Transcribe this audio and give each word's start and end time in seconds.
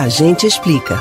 A 0.00 0.08
gente 0.08 0.46
explica. 0.46 0.98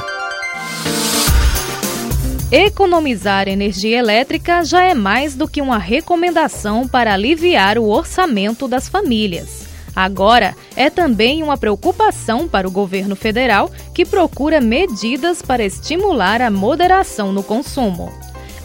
Economizar 2.51 3.47
energia 3.47 3.97
elétrica 3.97 4.61
já 4.65 4.83
é 4.83 4.93
mais 4.93 5.35
do 5.35 5.47
que 5.47 5.61
uma 5.61 5.77
recomendação 5.77 6.85
para 6.85 7.13
aliviar 7.13 7.77
o 7.77 7.87
orçamento 7.87 8.67
das 8.67 8.89
famílias. 8.89 9.65
Agora, 9.95 10.53
é 10.75 10.89
também 10.89 11.41
uma 11.41 11.57
preocupação 11.57 12.45
para 12.45 12.67
o 12.67 12.71
governo 12.71 13.15
federal, 13.15 13.71
que 13.95 14.05
procura 14.05 14.59
medidas 14.59 15.41
para 15.41 15.63
estimular 15.63 16.41
a 16.41 16.51
moderação 16.51 17.31
no 17.31 17.41
consumo. 17.41 18.11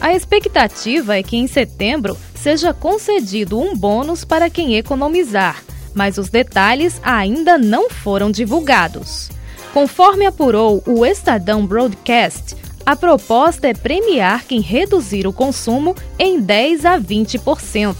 A 0.01 0.13
expectativa 0.13 1.17
é 1.17 1.23
que 1.23 1.37
em 1.37 1.47
setembro 1.47 2.17
seja 2.33 2.73
concedido 2.73 3.57
um 3.57 3.73
bônus 3.73 4.25
para 4.25 4.49
quem 4.49 4.75
economizar, 4.75 5.63
mas 5.93 6.17
os 6.17 6.27
detalhes 6.27 6.99
ainda 7.01 7.57
não 7.57 7.89
foram 7.89 8.29
divulgados. 8.29 9.29
Conforme 9.75 10.25
apurou 10.25 10.81
o 10.87 11.05
Estadão 11.05 11.65
Broadcast, 11.65 12.55
a 12.85 12.95
proposta 12.95 13.67
é 13.67 13.73
premiar 13.73 14.45
quem 14.45 14.61
reduzir 14.61 15.27
o 15.27 15.33
consumo 15.33 15.93
em 16.17 16.39
10 16.39 16.85
a 16.85 16.97
20%. 16.97 17.93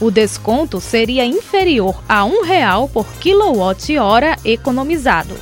O 0.00 0.10
desconto 0.10 0.80
seria 0.80 1.24
inferior 1.24 2.02
a 2.08 2.24
R$ 2.24 2.32
1,00 2.32 2.90
por 2.90 3.06
quilowatt-hora 3.20 4.36
economizado. 4.44 5.36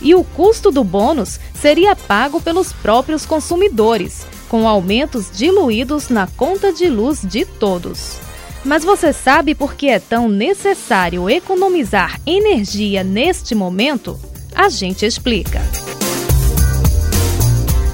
E 0.00 0.14
o 0.14 0.22
custo 0.22 0.70
do 0.70 0.84
bônus 0.84 1.40
seria 1.52 1.96
pago 1.96 2.40
pelos 2.40 2.72
próprios 2.72 3.26
consumidores, 3.26 4.28
com 4.48 4.68
aumentos 4.68 5.32
diluídos 5.36 6.10
na 6.10 6.28
conta 6.28 6.72
de 6.72 6.88
luz 6.88 7.22
de 7.22 7.44
todos. 7.44 8.20
Mas 8.64 8.84
você 8.84 9.12
sabe 9.12 9.52
por 9.52 9.74
que 9.74 9.88
é 9.88 9.98
tão 9.98 10.28
necessário 10.28 11.28
economizar 11.28 12.20
energia 12.24 13.02
neste 13.02 13.52
momento? 13.52 14.16
A 14.54 14.68
gente 14.68 15.04
explica. 15.04 15.60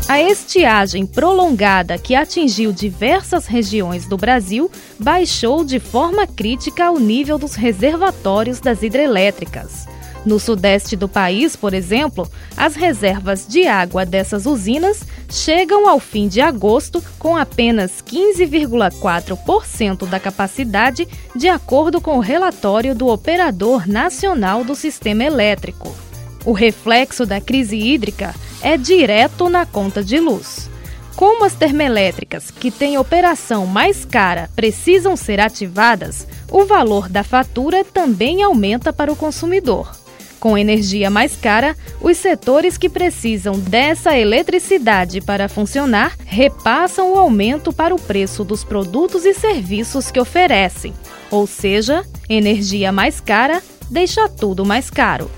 A 0.06 0.20
estiagem 0.20 1.06
prolongada 1.06 1.96
que 1.96 2.14
atingiu 2.14 2.70
diversas 2.70 3.46
regiões 3.46 4.06
do 4.06 4.18
Brasil 4.18 4.70
baixou 4.98 5.64
de 5.64 5.80
forma 5.80 6.26
crítica 6.26 6.90
o 6.90 7.00
nível 7.00 7.38
dos 7.38 7.54
reservatórios 7.54 8.60
das 8.60 8.82
hidrelétricas. 8.82 9.88
No 10.26 10.38
sudeste 10.38 10.96
do 10.96 11.08
país, 11.08 11.56
por 11.56 11.72
exemplo, 11.72 12.30
as 12.54 12.74
reservas 12.74 13.46
de 13.48 13.66
água 13.66 14.04
dessas 14.04 14.44
usinas 14.44 15.02
chegam 15.30 15.88
ao 15.88 15.98
fim 15.98 16.28
de 16.28 16.42
agosto 16.42 17.02
com 17.18 17.38
apenas 17.38 18.02
15,4% 18.02 20.06
da 20.06 20.20
capacidade, 20.20 21.08
de 21.34 21.48
acordo 21.48 22.02
com 22.02 22.18
o 22.18 22.20
relatório 22.20 22.94
do 22.94 23.08
Operador 23.08 23.88
Nacional 23.88 24.62
do 24.62 24.74
Sistema 24.74 25.24
Elétrico. 25.24 26.09
O 26.44 26.52
reflexo 26.52 27.26
da 27.26 27.40
crise 27.40 27.76
hídrica 27.76 28.34
é 28.62 28.76
direto 28.76 29.48
na 29.48 29.66
conta 29.66 30.02
de 30.02 30.18
luz. 30.18 30.70
Como 31.16 31.44
as 31.44 31.54
termoelétricas, 31.54 32.50
que 32.50 32.70
têm 32.70 32.96
operação 32.96 33.66
mais 33.66 34.04
cara, 34.04 34.48
precisam 34.56 35.16
ser 35.16 35.38
ativadas, 35.38 36.26
o 36.50 36.64
valor 36.64 37.08
da 37.08 37.22
fatura 37.22 37.84
também 37.84 38.42
aumenta 38.42 38.92
para 38.92 39.12
o 39.12 39.16
consumidor. 39.16 39.92
Com 40.38 40.56
energia 40.56 41.10
mais 41.10 41.36
cara, 41.36 41.76
os 42.00 42.16
setores 42.16 42.78
que 42.78 42.88
precisam 42.88 43.58
dessa 43.58 44.16
eletricidade 44.16 45.20
para 45.20 45.50
funcionar 45.50 46.16
repassam 46.24 47.12
o 47.12 47.18
aumento 47.18 47.70
para 47.70 47.94
o 47.94 48.00
preço 48.00 48.42
dos 48.42 48.64
produtos 48.64 49.26
e 49.26 49.34
serviços 49.34 50.10
que 50.10 50.18
oferecem. 50.18 50.94
Ou 51.30 51.46
seja, 51.46 52.02
energia 52.26 52.90
mais 52.90 53.20
cara 53.20 53.62
deixa 53.90 54.26
tudo 54.30 54.64
mais 54.64 54.88
caro. 54.88 55.30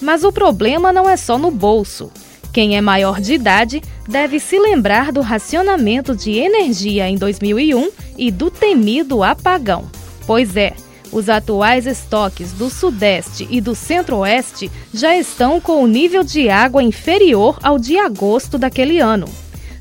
Mas 0.00 0.24
o 0.24 0.32
problema 0.32 0.92
não 0.92 1.08
é 1.08 1.16
só 1.16 1.38
no 1.38 1.50
bolso. 1.50 2.10
Quem 2.52 2.76
é 2.76 2.80
maior 2.80 3.20
de 3.20 3.34
idade 3.34 3.82
deve 4.08 4.40
se 4.40 4.58
lembrar 4.58 5.12
do 5.12 5.20
racionamento 5.20 6.16
de 6.16 6.32
energia 6.32 7.08
em 7.08 7.16
2001 7.16 7.90
e 8.16 8.30
do 8.30 8.50
temido 8.50 9.22
apagão. 9.22 9.90
Pois 10.26 10.56
é, 10.56 10.74
os 11.12 11.28
atuais 11.28 11.86
estoques 11.86 12.52
do 12.52 12.70
Sudeste 12.70 13.46
e 13.50 13.60
do 13.60 13.74
Centro-Oeste 13.74 14.70
já 14.92 15.16
estão 15.16 15.60
com 15.60 15.82
o 15.82 15.86
nível 15.86 16.22
de 16.22 16.48
água 16.48 16.82
inferior 16.82 17.58
ao 17.62 17.78
de 17.78 17.98
agosto 17.98 18.58
daquele 18.58 18.98
ano. 18.98 19.28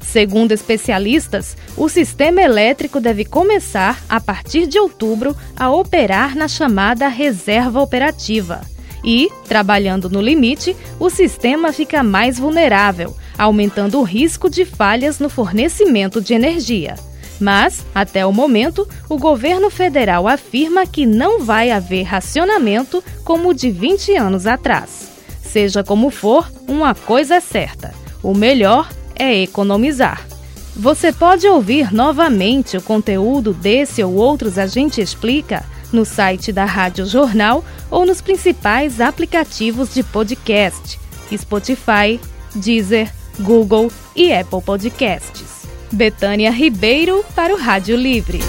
Segundo 0.01 0.51
especialistas, 0.51 1.57
o 1.75 1.89
sistema 1.89 2.41
elétrico 2.41 3.00
deve 3.00 3.25
começar, 3.25 4.01
a 4.07 4.22
partir 4.22 4.66
de 4.66 4.79
outubro, 4.79 5.35
a 5.56 5.69
operar 5.69 6.35
na 6.35 6.47
chamada 6.47 7.07
reserva 7.07 7.81
operativa 7.81 8.61
e, 9.07 9.31
trabalhando 9.47 10.09
no 10.09 10.19
limite, 10.19 10.75
o 11.00 11.09
sistema 11.09 11.72
fica 11.72 12.03
mais 12.03 12.38
vulnerável, 12.38 13.16
aumentando 13.38 13.97
o 14.01 14.03
risco 14.03 14.50
de 14.50 14.66
falhas 14.66 15.18
no 15.18 15.29
fornecimento 15.29 16.19
de 16.19 16.34
energia. 16.34 16.95
Mas, 17.40 17.85
até 17.95 18.25
o 18.25 18.34
momento, 18.34 18.85
o 19.07 19.18
governo 19.18 19.69
federal 19.69 20.28
afirma 20.28 20.85
que 20.85 21.06
não 21.06 21.40
vai 21.40 21.72
haver 21.72 22.03
racionamento 22.03 23.01
como 23.23 23.50
o 23.50 23.53
de 23.53 23.72
20 23.72 24.13
anos 24.18 24.45
atrás. 24.45 25.07
Seja 25.41 25.85
como 25.85 26.09
for, 26.09 26.51
uma 26.68 26.94
coisa 26.94 27.35
é 27.35 27.39
certa: 27.39 27.94
o 28.22 28.34
melhor 28.34 28.89
é 29.16 29.41
economizar. 29.41 30.28
Você 30.75 31.13
pode 31.13 31.47
ouvir 31.47 31.94
novamente 31.94 32.75
o 32.75 32.81
conteúdo 32.81 33.53
desse 33.53 34.03
ou 34.03 34.16
outros 34.16 34.57
A 34.57 34.68
Gente 34.68 35.00
Explica 35.00 35.63
no 35.91 36.05
site 36.05 36.51
da 36.51 36.65
Rádio 36.65 37.05
Jornal 37.05 37.63
ou 37.89 38.05
nos 38.05 38.21
principais 38.21 38.99
aplicativos 39.01 39.93
de 39.93 40.03
podcast: 40.03 40.99
Spotify, 41.35 42.19
Deezer, 42.55 43.11
Google 43.39 43.91
e 44.15 44.33
Apple 44.33 44.61
Podcasts. 44.61 45.67
Betânia 45.91 46.51
Ribeiro 46.51 47.23
para 47.35 47.53
o 47.53 47.57
Rádio 47.57 47.95
Livre. 47.95 48.39